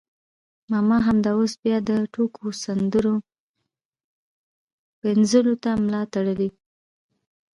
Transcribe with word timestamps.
ماما 0.71 0.97
همدا 1.07 1.31
اوس 1.37 1.53
بیا 1.63 1.77
د 1.89 1.91
ټوکو 2.13 2.45
سندرو 2.63 3.15
پنځولو 5.01 5.53
ته 5.63 5.69
ملا 5.83 6.01
تړلې. 6.13 6.49